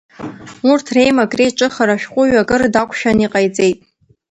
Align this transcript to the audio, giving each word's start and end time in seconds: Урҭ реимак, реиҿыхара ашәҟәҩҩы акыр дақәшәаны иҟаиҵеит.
Урҭ 0.69 0.85
реимак, 0.95 1.31
реиҿыхара 1.37 1.95
ашәҟәҩҩы 1.97 2.39
акыр 2.41 2.61
дақәшәаны 2.73 3.21
иҟаиҵеит. 3.25 3.79